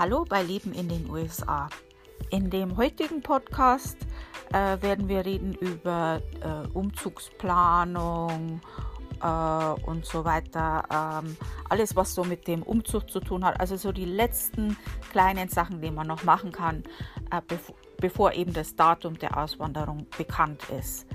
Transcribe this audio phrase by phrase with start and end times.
[0.00, 1.68] Hallo bei Leben in den USA.
[2.30, 3.98] In dem heutigen Podcast
[4.50, 8.62] äh, werden wir reden über äh, Umzugsplanung
[9.22, 10.84] äh, und so weiter.
[10.90, 11.36] Ähm,
[11.68, 13.60] alles, was so mit dem Umzug zu tun hat.
[13.60, 14.78] Also so die letzten
[15.12, 16.82] kleinen Sachen, die man noch machen kann,
[17.30, 21.06] äh, bev bevor eben das Datum der Auswanderung bekannt ist.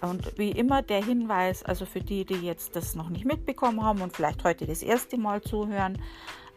[0.00, 4.02] Und wie immer der Hinweis, also für die, die jetzt das noch nicht mitbekommen haben
[4.02, 6.02] und vielleicht heute das erste Mal zuhören,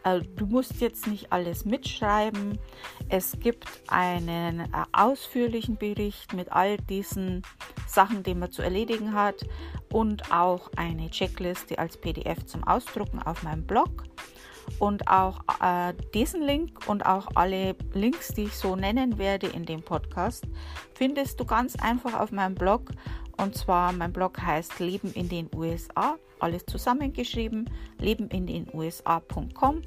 [0.04, 2.58] äh, du musst jetzt nicht alles mitschreiben.
[3.08, 7.42] Es gibt einen äh, ausführlichen Bericht mit all diesen
[7.86, 9.46] Sachen, die man zu erledigen hat
[9.92, 14.04] und auch eine Checkliste als PDF zum Ausdrucken auf meinem Blog.
[14.78, 19.66] Und auch äh, diesen Link und auch alle Links, die ich so nennen werde in
[19.66, 20.46] dem Podcast,
[20.94, 22.90] findest du ganz einfach auf meinem Blog.
[23.36, 27.68] Und zwar, mein Blog heißt Leben in den USA alles zusammengeschrieben,
[27.98, 29.82] lebenindenusa.com.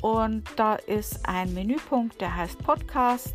[0.00, 3.34] Und da ist ein Menüpunkt, der heißt Podcast.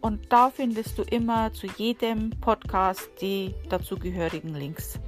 [0.00, 4.98] Und da findest du immer zu jedem Podcast die dazugehörigen Links.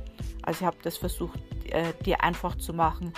[0.42, 1.38] Also ich habe das versucht,
[1.70, 3.12] äh, dir einfach zu machen,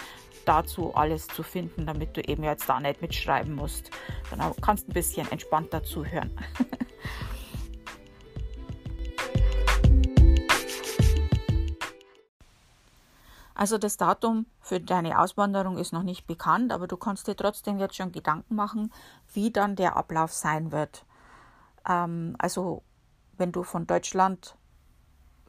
[0.44, 3.90] dazu alles zu finden, damit du eben jetzt da nicht mitschreiben musst.
[4.30, 6.30] Dann kannst du ein bisschen entspannter zuhören.
[13.58, 17.80] Also das Datum für deine Auswanderung ist noch nicht bekannt, aber du kannst dir trotzdem
[17.80, 18.92] jetzt schon Gedanken machen,
[19.32, 21.04] wie dann der Ablauf sein wird.
[21.84, 22.84] Ähm, also
[23.36, 24.54] wenn du von Deutschland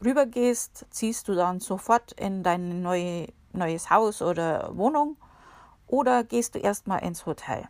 [0.03, 5.15] rübergehst, ziehst du dann sofort in dein neue, neues Haus oder Wohnung
[5.85, 7.67] oder gehst du erstmal ins Hotel.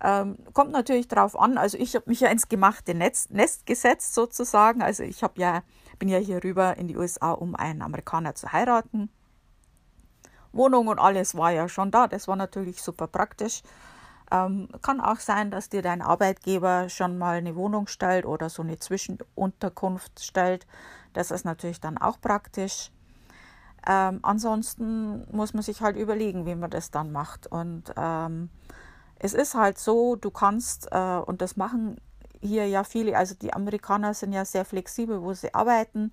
[0.00, 4.14] Ähm, kommt natürlich darauf an, also ich habe mich ja ins gemachte Netz, Nest gesetzt
[4.14, 4.82] sozusagen.
[4.82, 5.62] Also ich habe ja,
[5.98, 9.10] bin ja hier rüber in die USA, um einen Amerikaner zu heiraten.
[10.52, 13.62] Wohnung und alles war ja schon da, das war natürlich super praktisch.
[14.30, 18.62] Ähm, kann auch sein, dass dir dein Arbeitgeber schon mal eine Wohnung stellt oder so
[18.62, 20.66] eine Zwischenunterkunft stellt.
[21.12, 22.90] Das ist natürlich dann auch praktisch.
[23.86, 27.46] Ähm, ansonsten muss man sich halt überlegen, wie man das dann macht.
[27.46, 28.48] Und ähm,
[29.18, 32.00] es ist halt so, du kannst, äh, und das machen
[32.42, 36.12] hier ja viele, also die Amerikaner sind ja sehr flexibel, wo sie arbeiten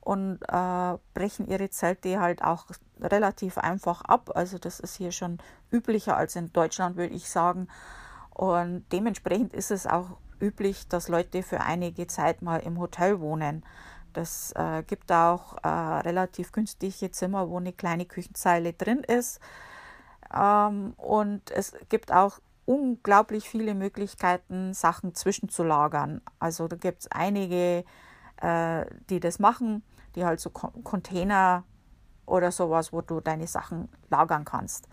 [0.00, 2.66] und äh, brechen ihre Zelte halt auch
[3.00, 4.30] relativ einfach ab.
[4.34, 5.38] Also das ist hier schon
[5.70, 7.68] üblicher als in Deutschland, würde ich sagen.
[8.30, 13.64] Und dementsprechend ist es auch üblich, dass Leute für einige Zeit mal im Hotel wohnen.
[14.12, 19.40] Das äh, gibt auch äh, relativ günstige Zimmer, wo eine kleine Küchenzeile drin ist.
[20.34, 26.20] Ähm, und es gibt auch unglaublich viele Möglichkeiten, Sachen zwischenzulagern.
[26.38, 27.84] Also da gibt es einige,
[28.42, 29.82] äh, die das machen,
[30.14, 31.64] die halt so Container
[32.26, 34.88] oder sowas, wo du deine Sachen lagern kannst.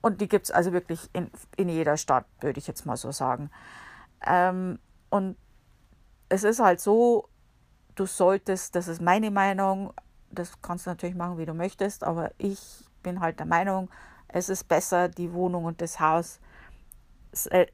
[0.00, 3.12] Und die gibt es also wirklich in, in jeder Stadt, würde ich jetzt mal so
[3.12, 3.50] sagen.
[4.24, 4.78] Ähm,
[5.10, 5.36] und
[6.28, 7.28] es ist halt so,
[7.94, 9.92] du solltest, das ist meine Meinung,
[10.30, 13.90] das kannst du natürlich machen, wie du möchtest, aber ich bin halt der Meinung,
[14.28, 16.40] es ist besser, die Wohnung und das Haus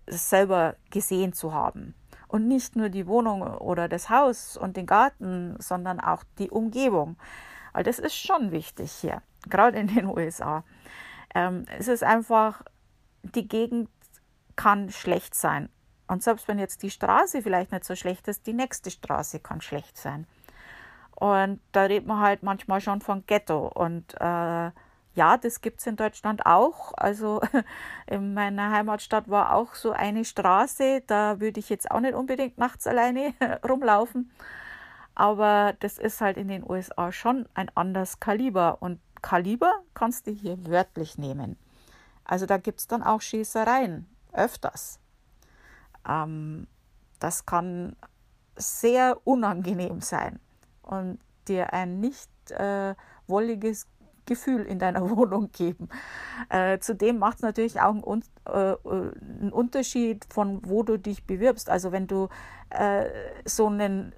[0.07, 1.95] selber gesehen zu haben.
[2.29, 7.17] Und nicht nur die Wohnung oder das Haus und den Garten, sondern auch die Umgebung.
[7.73, 10.65] Weil das ist schon wichtig hier, gerade in den USA.
[11.35, 12.63] Ähm, es ist einfach,
[13.23, 13.89] die Gegend
[14.57, 15.69] kann schlecht sein.
[16.07, 19.61] Und selbst wenn jetzt die Straße vielleicht nicht so schlecht ist, die nächste Straße kann
[19.61, 20.27] schlecht sein.
[21.15, 23.69] Und da redet man halt manchmal schon von Ghetto.
[23.69, 24.71] Und äh,
[25.15, 26.93] ja, das gibt es in Deutschland auch.
[26.97, 27.41] Also
[28.07, 32.59] in meiner Heimatstadt war auch so eine Straße, da würde ich jetzt auch nicht unbedingt
[32.59, 33.35] nachts alleine
[33.69, 34.31] rumlaufen.
[35.15, 38.79] Aber das ist halt in den USA schon ein anderes Kaliber.
[38.81, 41.59] Und Kaliber kannst du hier wörtlich nehmen.
[42.25, 44.99] Also da gibt es dann auch Schießereien, öfters.
[46.09, 46.67] Ähm,
[47.19, 47.95] das kann
[48.57, 50.41] sehr unangenehm sein
[50.83, 51.19] und
[51.49, 52.95] dir ein nicht äh,
[53.27, 53.87] wolliges
[54.27, 55.89] Gefühl in deiner Wohnung geben.
[56.49, 61.71] Äh, zudem macht es natürlich auch einen, äh, einen, Unterschied, von wo du dich bewirbst.
[61.71, 62.29] Also wenn du
[62.71, 63.07] äh,
[63.45, 64.15] so einen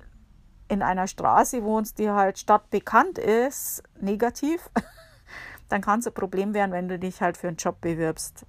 [0.69, 4.71] in einer Straße wohnst, die halt stadtbekannt ist, negativ,
[5.69, 8.47] dann kann es ein Problem werden, wenn du dich halt für einen Job bewirbst.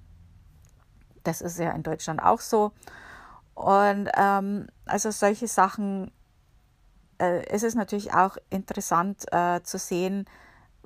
[1.24, 2.72] Das ist ja in Deutschland auch so.
[3.54, 6.10] Und ähm, also solche Sachen,
[7.18, 10.26] äh, es ist natürlich auch interessant äh, zu sehen,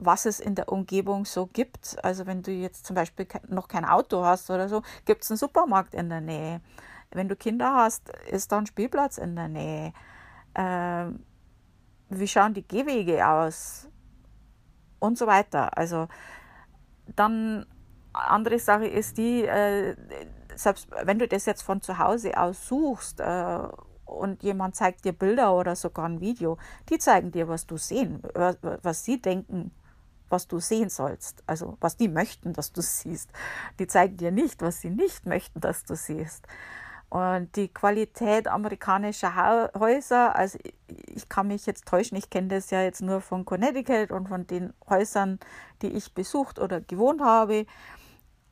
[0.01, 2.03] was es in der Umgebung so gibt.
[2.03, 5.39] Also wenn du jetzt zum Beispiel noch kein Auto hast oder so, gibt es einen
[5.39, 6.61] Supermarkt in der Nähe.
[7.11, 9.93] Wenn du Kinder hast, ist da ein Spielplatz in der Nähe.
[10.55, 11.25] Ähm,
[12.09, 13.89] wie schauen die Gehwege aus?
[14.99, 15.77] Und so weiter.
[15.77, 16.09] Also
[17.17, 17.67] dann
[18.13, 19.97] andere Sache ist die, äh,
[20.55, 23.59] selbst wenn du das jetzt von zu Hause aus suchst äh,
[24.05, 26.59] und jemand zeigt dir Bilder oder sogar ein Video,
[26.89, 29.73] die zeigen dir, was du sehen, was sie denken,
[30.31, 31.43] was du sehen sollst.
[31.47, 33.31] Also was die möchten, dass du siehst.
[33.79, 36.47] Die zeigen dir nicht, was sie nicht möchten, dass du siehst.
[37.11, 42.83] Und die Qualität amerikanischer Häuser, also ich kann mich jetzt täuschen, ich kenne das ja
[42.83, 45.41] jetzt nur von Connecticut und von den Häusern,
[45.83, 47.67] die ich besucht oder gewohnt habe.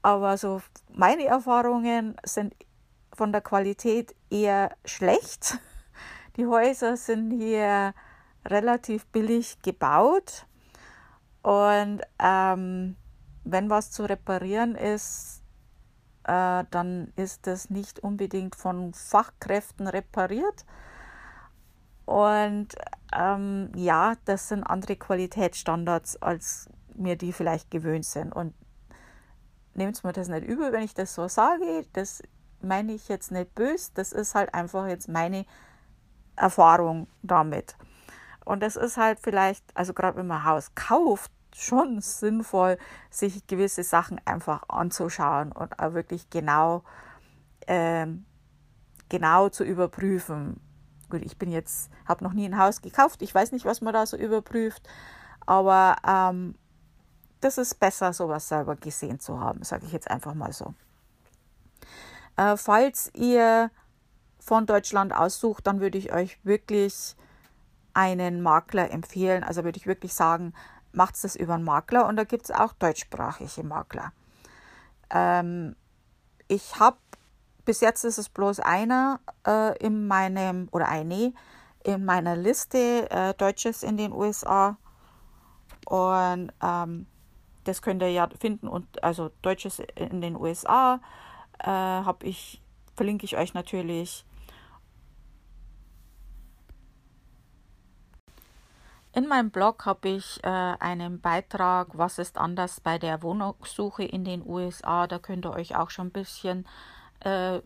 [0.02, 0.60] Aber so
[0.92, 2.52] meine Erfahrungen sind
[3.14, 5.58] von der Qualität eher schlecht.
[6.36, 7.94] Die Häuser sind hier
[8.44, 10.47] relativ billig gebaut
[11.42, 12.96] und ähm,
[13.44, 15.42] wenn was zu reparieren ist,
[16.24, 20.66] äh, dann ist das nicht unbedingt von Fachkräften repariert.
[22.04, 22.68] Und
[23.14, 28.34] ähm, ja, das sind andere Qualitätsstandards, als mir die vielleicht gewöhnt sind.
[28.34, 28.54] Und
[29.74, 31.86] nehmt mir das nicht übel, wenn ich das so sage.
[31.92, 32.22] Das
[32.60, 33.90] meine ich jetzt nicht böse.
[33.94, 35.46] Das ist halt einfach jetzt meine
[36.36, 37.76] Erfahrung damit.
[38.48, 42.78] Und das ist halt vielleicht, also gerade wenn man Haus kauft, schon sinnvoll,
[43.10, 46.82] sich gewisse Sachen einfach anzuschauen und auch wirklich genau,
[47.66, 48.24] ähm,
[49.10, 50.62] genau zu überprüfen.
[51.10, 53.92] Gut, ich bin jetzt, habe noch nie ein Haus gekauft, ich weiß nicht, was man
[53.92, 54.88] da so überprüft,
[55.44, 56.54] aber ähm,
[57.42, 60.72] das ist besser, sowas selber gesehen zu haben, sage ich jetzt einfach mal so.
[62.38, 63.70] Äh, falls ihr
[64.40, 67.14] von Deutschland aussucht, dann würde ich euch wirklich
[67.98, 69.42] einen Makler empfehlen.
[69.42, 70.54] Also würde ich wirklich sagen,
[70.92, 74.12] macht es über einen Makler und da gibt es auch deutschsprachige Makler.
[75.10, 75.74] Ähm,
[76.46, 76.98] ich habe
[77.64, 81.34] bis jetzt ist es bloß einer äh, in meinem oder eine
[81.82, 84.78] in meiner Liste äh, Deutsches in den USA
[85.86, 87.06] und ähm,
[87.64, 91.00] das könnt ihr ja finden und also Deutsches in den USA
[91.58, 92.62] äh, habe ich
[92.96, 94.24] verlinke ich euch natürlich
[99.18, 104.24] In meinem Blog habe ich äh, einen Beitrag, was ist anders bei der Wohnungssuche in
[104.24, 105.08] den USA.
[105.08, 106.64] Da könnt ihr euch auch schon ein bisschen
[107.18, 107.58] äh,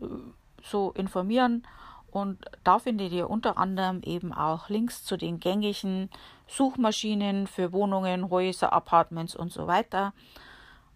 [0.63, 1.61] so informieren.
[2.09, 6.09] Und da findet ihr unter anderem eben auch Links zu den gängigen
[6.47, 10.13] Suchmaschinen für Wohnungen, Häuser, Apartments und so weiter.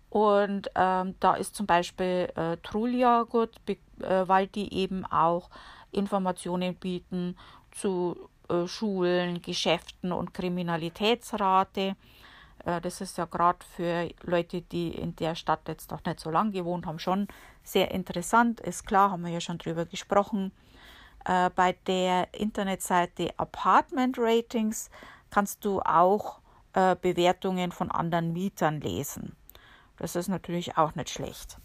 [0.10, 3.76] Und ähm, da ist zum Beispiel äh, Trulia gut, äh,
[4.28, 5.52] weil die eben auch
[5.92, 7.38] Informationen bieten
[7.70, 11.96] zu äh, Schulen, Geschäften und Kriminalitätsrate.
[12.66, 16.30] Äh, das ist ja gerade für Leute, die in der Stadt jetzt noch nicht so
[16.30, 17.28] lange gewohnt haben, schon
[17.64, 18.60] sehr interessant.
[18.60, 20.52] Ist klar, haben wir ja schon drüber gesprochen.
[21.26, 24.90] Äh, bei der Internetseite Apartment Ratings
[25.30, 26.40] kannst du auch
[27.02, 29.36] Bewertungen von anderen Mietern lesen.
[29.98, 31.58] Das ist natürlich auch nicht schlecht.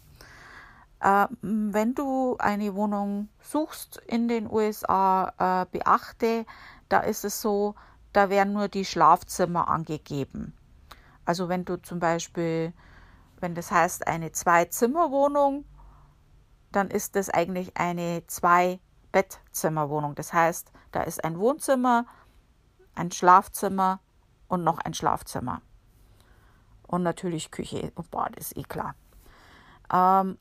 [0.99, 6.47] wenn du eine Wohnung suchst in den USA, beachte,
[6.89, 7.75] da ist es so,
[8.13, 10.53] da werden nur die Schlafzimmer angegeben.
[11.25, 12.73] Also wenn du zum Beispiel,
[13.39, 15.65] wenn das heißt eine Zwei-Zimmer-Wohnung,
[16.71, 20.15] dann ist das eigentlich eine Zwei-Bettzimmer-Wohnung.
[20.15, 22.05] Das heißt, da ist ein Wohnzimmer,
[22.95, 23.99] ein Schlafzimmer
[24.47, 25.61] und noch ein Schlafzimmer.
[26.87, 28.95] Und natürlich Küche und Bad, ist eh klar.
[29.91, 30.37] Ähm,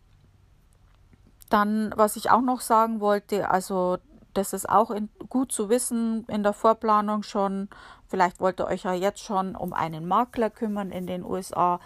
[1.48, 3.98] dann, was ich auch noch sagen wollte, also
[4.34, 7.68] das ist auch in, gut zu wissen in der Vorplanung schon.
[8.06, 11.80] Vielleicht wollt ihr euch ja jetzt schon um einen Makler kümmern in den USA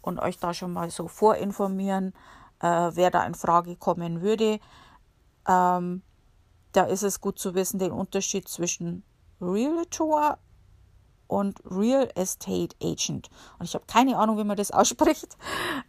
[0.00, 2.12] und euch da schon mal so vorinformieren,
[2.60, 4.60] äh, wer da in Frage kommen würde.
[5.46, 6.02] Ähm,
[6.72, 9.04] da ist es gut zu wissen, den Unterschied zwischen
[9.40, 10.38] Realtor
[11.26, 13.30] und Real Estate Agent.
[13.58, 15.36] Und ich habe keine Ahnung, wie man das ausspricht.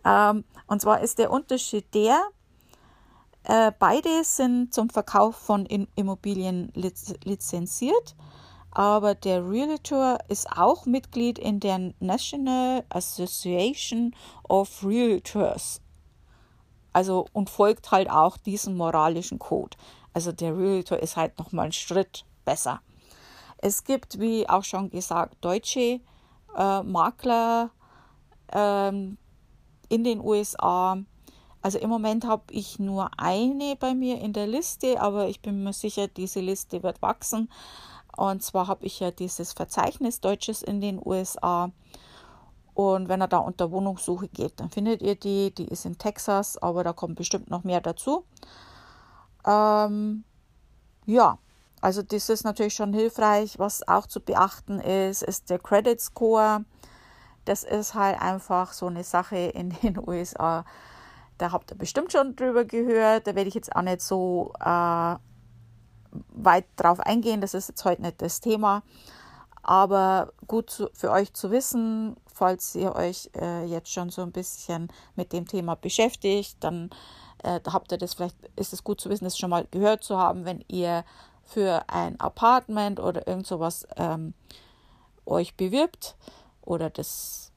[0.06, 2.22] Ähm, und zwar ist der Unterschied der,
[3.44, 8.16] äh, beide sind zum Verkauf von Immobilien lizenziert,
[8.72, 14.16] aber der Realtor ist auch Mitglied in der National Association
[14.48, 15.82] of Realtors.
[16.94, 19.78] Also und folgt halt auch diesem moralischen Code.
[20.14, 22.82] Also der Realtor ist halt noch mal einen Schritt besser.
[23.58, 26.00] Es gibt, wie auch schon gesagt, deutsche
[26.56, 27.72] äh, Makler
[28.52, 29.18] ähm,
[29.90, 30.98] in den USA,
[31.64, 35.64] also im Moment habe ich nur eine bei mir in der Liste, aber ich bin
[35.64, 37.50] mir sicher, diese Liste wird wachsen.
[38.18, 41.72] Und zwar habe ich ja dieses Verzeichnis Deutsches in den USA.
[42.74, 45.54] Und wenn er da unter Wohnungssuche geht, dann findet ihr die.
[45.56, 48.26] Die ist in Texas, aber da kommt bestimmt noch mehr dazu.
[49.46, 50.26] Ähm,
[51.06, 51.38] ja,
[51.80, 53.58] also das ist natürlich schon hilfreich.
[53.58, 56.66] Was auch zu beachten ist, ist der Credit Score.
[57.46, 60.66] das ist halt einfach so eine Sache in den USA.
[61.44, 63.28] Da habt ihr bestimmt schon drüber gehört.
[63.28, 65.16] Da werde ich jetzt auch nicht so äh,
[66.30, 67.42] weit drauf eingehen.
[67.42, 68.82] Das ist jetzt heute nicht das Thema.
[69.62, 74.32] Aber gut zu, für euch zu wissen, falls ihr euch äh, jetzt schon so ein
[74.32, 76.92] bisschen mit dem Thema beschäftigt, dann
[77.44, 80.18] äh, habt ihr das vielleicht, ist es gut zu wissen, das schon mal gehört zu
[80.18, 81.04] haben, wenn ihr
[81.44, 84.34] für ein Apartment oder irgend sowas ähm,
[85.26, 86.16] euch bewirbt
[86.62, 87.53] oder das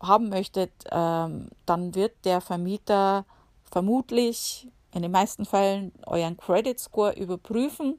[0.00, 3.24] haben möchtet, ähm, dann wird der Vermieter
[3.64, 7.98] vermutlich in den meisten Fällen euren Credit Score überprüfen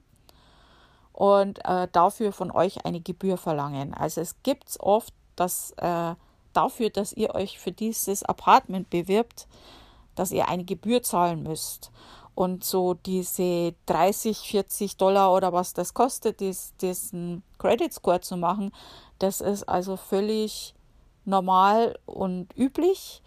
[1.13, 3.93] und äh, dafür von euch eine Gebühr verlangen.
[3.93, 6.15] Also es gibt es oft, dass äh,
[6.53, 9.47] dafür, dass ihr euch für dieses Apartment bewirbt,
[10.15, 11.91] dass ihr eine Gebühr zahlen müsst.
[12.35, 18.37] Und so diese 30, 40 Dollar oder was das kostet, dies, diesen Credit Score zu
[18.37, 18.71] machen,
[19.19, 20.73] das ist also völlig
[21.29, 23.21] normal und üblich.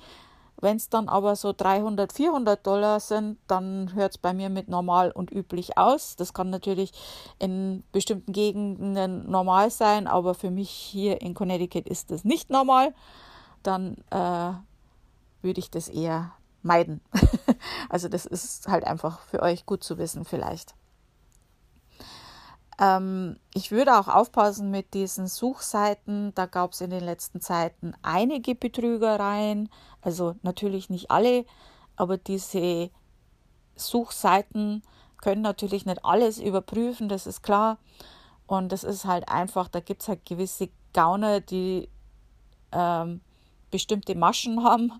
[0.61, 4.69] Wenn es dann aber so 300, 400 Dollar sind, dann hört es bei mir mit
[4.69, 6.15] normal und üblich aus.
[6.15, 6.93] Das kann natürlich
[7.41, 12.95] in bestimmten Gegenden normal sein, aber für mich hier in Connecticut ist das nicht normal.
[13.65, 14.53] Dann äh,
[15.43, 16.31] würde ich das eher
[16.63, 17.01] meiden.
[17.89, 20.77] also das ist halt einfach für euch gut zu wissen vielleicht.
[22.79, 26.35] Ähm, ich würde auch aufpassen mit diesen Suchseiten.
[26.35, 29.69] Da gab es in den letzten Zeiten einige Betrügereien.
[30.01, 31.45] Also natürlich nicht alle,
[31.97, 32.91] aber diese
[33.77, 34.83] Suchseiten
[35.21, 37.79] können natürlich nicht alles überprüfen, das ist klar.
[38.47, 41.89] Und das ist halt einfach, da gibt es halt gewisse Gauner, die
[42.73, 43.21] ähm,
[43.71, 44.93] bestimmte Maschen haben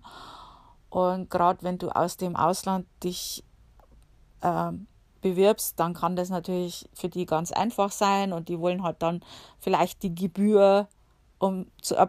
[0.93, 3.43] und gerade wenn du aus dem Ausland dich
[4.41, 4.71] äh,
[5.23, 9.21] bewirbst, dann kann das natürlich für die ganz einfach sein und die wollen halt dann
[9.59, 10.87] vielleicht die Gebühr,
[11.39, 12.07] um, zu, äh,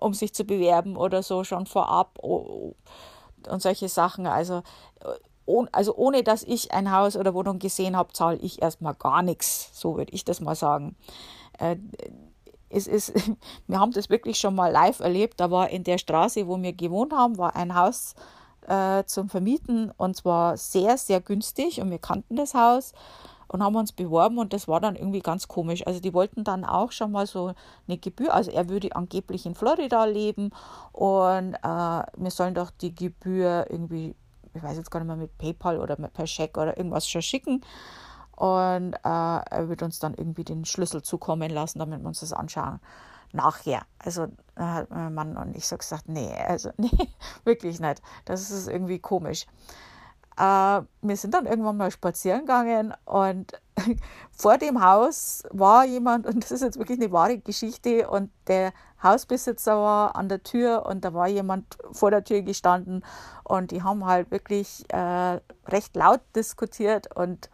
[0.00, 2.76] um sich zu bewerben oder so schon vorab und
[3.58, 4.26] solche Sachen.
[4.26, 4.62] Also,
[5.46, 9.22] oh, also ohne dass ich ein Haus oder Wohnung gesehen habe, zahle ich erstmal gar
[9.22, 9.70] nichts.
[9.72, 10.94] So würde ich das mal sagen.
[11.58, 11.76] Äh,
[12.68, 13.12] es ist,
[13.66, 15.40] wir haben das wirklich schon mal live erlebt.
[15.40, 18.14] Da war in der Straße, wo wir gewohnt haben, war ein Haus
[18.68, 22.92] äh, zum Vermieten und zwar sehr, sehr günstig und wir kannten das Haus
[23.48, 25.86] und haben uns beworben und das war dann irgendwie ganz komisch.
[25.86, 27.52] Also die wollten dann auch schon mal so
[27.86, 30.50] eine Gebühr, also er würde angeblich in Florida leben
[30.92, 34.14] und äh, wir sollen doch die Gebühr irgendwie,
[34.54, 37.22] ich weiß jetzt gar nicht mehr, mit PayPal oder mit per Scheck oder irgendwas schon
[37.22, 37.62] schicken.
[38.34, 42.32] Und äh, er wird uns dann irgendwie den Schlüssel zukommen lassen, damit wir uns das
[42.32, 42.80] anschauen.
[43.32, 43.82] Nachher.
[43.98, 46.90] Also hat mein Mann und ich so gesagt, nee, also nee,
[47.44, 48.02] wirklich nicht.
[48.24, 49.46] Das ist irgendwie komisch.
[50.36, 53.52] Äh, wir sind dann irgendwann mal spazieren gegangen und
[54.30, 58.72] vor dem Haus war jemand, und das ist jetzt wirklich eine wahre Geschichte, und der
[59.02, 63.04] Hausbesitzer war an der Tür und da war jemand vor der Tür gestanden
[63.44, 67.50] und die haben halt wirklich äh, recht laut diskutiert und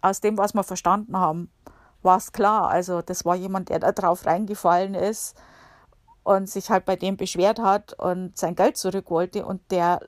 [0.00, 1.50] aus dem, was wir verstanden haben,
[2.04, 2.68] war es klar.
[2.68, 5.36] Also das war jemand, der da drauf reingefallen ist
[6.22, 9.44] und sich halt bei dem beschwert hat und sein Geld zurück wollte.
[9.44, 10.00] Und der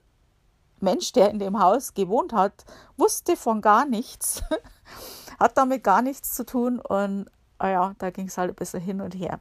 [0.81, 2.65] Mensch, der in dem Haus gewohnt hat,
[2.97, 4.43] wusste von gar nichts,
[5.39, 6.79] hat damit gar nichts zu tun.
[6.79, 7.27] Und
[7.59, 9.41] ah ja, da ging es halt ein bisschen hin und her.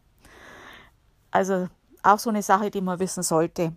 [1.31, 1.67] Also
[2.03, 3.73] auch so eine Sache, die man wissen sollte.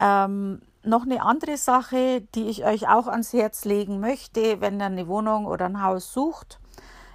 [0.00, 4.86] Ähm, noch eine andere Sache, die ich euch auch ans Herz legen möchte, wenn ihr
[4.86, 6.60] eine Wohnung oder ein Haus sucht,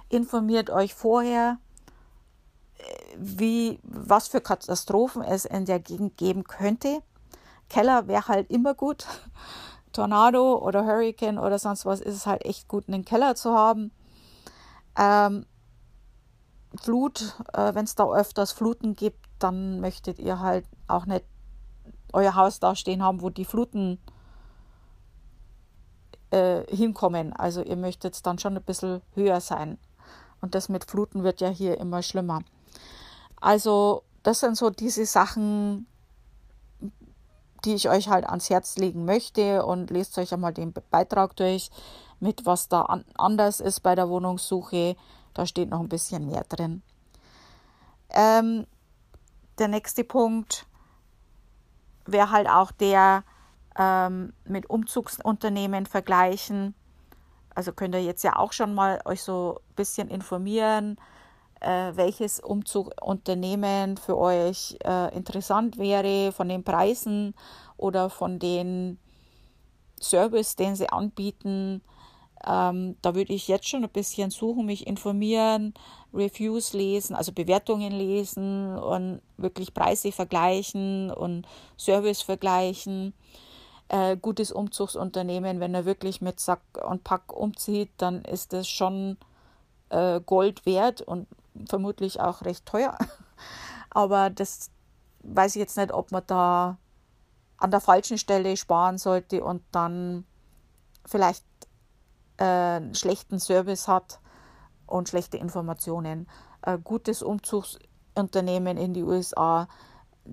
[0.08, 1.58] informiert euch vorher,
[3.16, 7.02] wie, was für Katastrophen es in der Gegend geben könnte.
[7.68, 9.06] Keller wäre halt immer gut.
[9.92, 13.92] Tornado oder Hurricane oder sonst was ist es halt echt gut, einen Keller zu haben.
[14.98, 15.46] Ähm,
[16.80, 21.24] Flut, äh, wenn es da öfters Fluten gibt, dann möchtet ihr halt auch nicht
[22.14, 23.98] euer Haus da stehen haben, wo die Fluten
[26.30, 27.32] äh, hinkommen.
[27.32, 29.78] Also ihr möchtet dann schon ein bisschen höher sein.
[30.40, 32.42] Und das mit Fluten wird ja hier immer schlimmer.
[33.40, 35.86] Also das sind so diese Sachen,
[37.64, 41.70] die ich euch halt ans Herz legen möchte und lest euch einmal den Beitrag durch,
[42.20, 44.96] mit was da an anders ist bei der Wohnungssuche.
[45.34, 46.82] Da steht noch ein bisschen mehr drin.
[48.10, 48.66] Ähm,
[49.58, 50.66] der nächste Punkt,
[52.06, 53.24] wäre halt auch der
[53.78, 56.74] ähm, mit Umzugsunternehmen vergleichen.
[57.54, 60.96] Also könnt ihr jetzt ja auch schon mal euch so ein bisschen informieren,
[61.60, 67.34] äh, welches Umzugsunternehmen für euch äh, interessant wäre von den Preisen
[67.76, 68.98] oder von den
[70.00, 71.82] Service, den sie anbieten.
[72.46, 75.74] Ähm, da würde ich jetzt schon ein bisschen suchen, mich informieren,
[76.12, 81.46] Reviews lesen, also Bewertungen lesen und wirklich Preise vergleichen und
[81.78, 83.14] Service vergleichen.
[83.88, 89.16] Äh, gutes Umzugsunternehmen, wenn er wirklich mit Sack und Pack umzieht, dann ist das schon
[89.90, 91.26] äh, Gold wert und
[91.68, 92.96] vermutlich auch recht teuer.
[93.90, 94.70] Aber das
[95.22, 96.78] weiß ich jetzt nicht, ob man da
[97.56, 100.24] an der falschen Stelle sparen sollte und dann
[101.06, 101.44] vielleicht
[102.38, 104.20] äh, schlechten Service hat
[104.86, 106.28] und schlechte Informationen.
[106.62, 109.68] Ein gutes Umzugsunternehmen in die USA,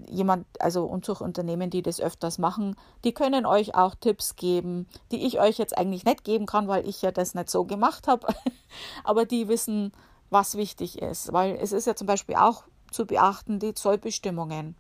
[0.10, 5.40] jemand, also Umzugsunternehmen, die das öfters machen, die können euch auch Tipps geben, die ich
[5.40, 8.28] euch jetzt eigentlich nicht geben kann, weil ich ja das nicht so gemacht habe.
[9.04, 9.92] Aber die wissen,
[10.30, 11.34] was wichtig ist.
[11.34, 14.76] Weil es ist ja zum Beispiel auch zu beachten, die Zollbestimmungen.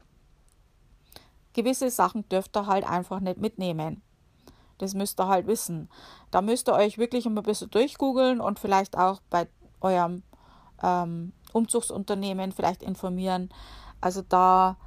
[1.53, 4.01] Gewisse Sachen dürft ihr halt einfach nicht mitnehmen.
[4.81, 5.89] Das müsst ihr halt wissen.
[6.31, 9.47] Da müsst ihr euch wirklich ein bisschen durchgoogeln und vielleicht auch bei
[9.79, 10.23] eurem
[10.81, 13.49] ähm, Umzugsunternehmen vielleicht informieren.
[13.99, 14.77] Also da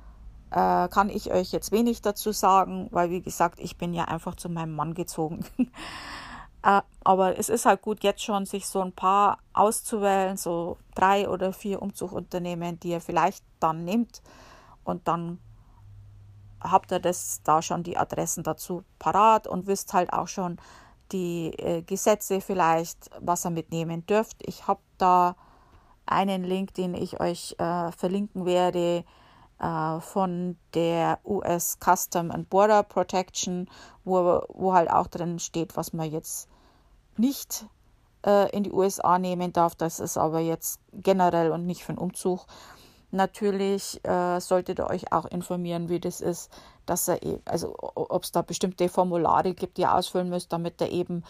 [0.51, 4.37] äh, kann ich euch jetzt wenig dazu sagen, weil wie gesagt, ich bin ja einfach
[4.37, 5.45] zu meinem Mann gezogen.
[6.63, 11.29] äh, aber es ist halt gut, jetzt schon sich so ein paar auszuwählen, so drei
[11.29, 14.23] oder vier Umzugsunternehmen, die ihr vielleicht dann nehmt
[14.85, 15.39] und dann
[16.65, 20.59] habt ihr das da schon die Adressen dazu parat und wisst halt auch schon
[21.13, 24.37] die äh, Gesetze vielleicht, was ihr mitnehmen dürft.
[24.41, 25.37] Ich habe da
[26.07, 29.05] einen Link, den ich euch äh, verlinken werde
[29.59, 33.69] äh, von der US Custom and Border Protection,
[34.05, 36.49] wo, wo halt auch drin steht, was man jetzt
[37.17, 37.67] nicht
[38.27, 39.75] äh, in die USA nehmen darf.
[39.75, 42.47] Das ist aber jetzt generell und nicht für einen Umzug.
[43.15, 46.51] Natürlich äh, solltet ihr euch auch informieren, wie das ist,
[46.85, 50.81] dass er, e-, also ob es da bestimmte Formulare gibt, die ihr ausfüllen müsst, damit
[50.81, 51.23] ihr eben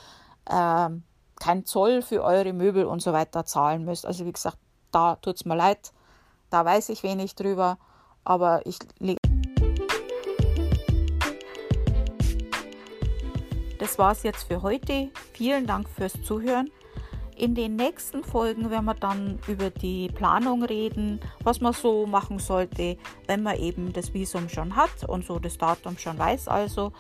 [0.47, 0.89] äh,
[1.39, 4.07] kein Zoll für eure Möbel und so weiter zahlen müsst.
[4.07, 4.57] Also wie gesagt,
[4.93, 5.93] da tut es mir leid,
[6.49, 7.77] da weiß ich wenig drüber,
[8.25, 9.19] aber ich lege.
[13.79, 15.11] Das war es jetzt für heute.
[15.35, 16.71] Vielen Dank fürs Zuhören.
[17.37, 22.39] In den nächsten Folgen werden wir dann über die Planung reden, was man so machen
[22.39, 26.47] sollte, wenn man eben das Visum schon hat und so das Datum schon weiß.
[26.47, 26.93] Also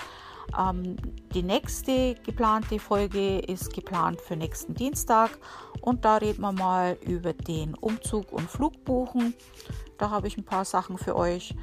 [0.58, 0.96] ähm,
[1.32, 5.30] die nächste geplante Folge ist geplant für nächsten Dienstag
[5.80, 9.34] und da reden wir mal über den Umzug und Flugbuchen.
[9.98, 11.54] Da habe ich ein paar Sachen für euch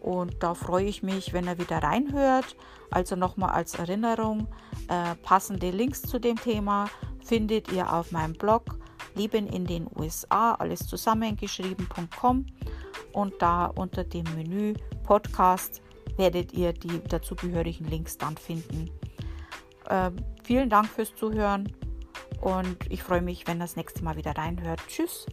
[0.00, 2.56] und da freue ich mich, wenn ihr wieder reinhört.
[2.90, 4.48] Also nochmal als Erinnerung,
[4.88, 6.88] äh, passende Links zu dem Thema
[7.24, 8.78] findet ihr auf meinem Blog
[9.14, 12.46] Leben in den USA, alles zusammengeschrieben.com
[13.12, 15.82] und da unter dem Menü Podcast
[16.16, 18.90] werdet ihr die dazugehörigen Links dann finden.
[19.88, 20.10] Äh,
[20.44, 21.72] vielen Dank fürs Zuhören
[22.40, 24.80] und ich freue mich, wenn ihr das nächste Mal wieder reinhört.
[24.86, 25.26] Tschüss.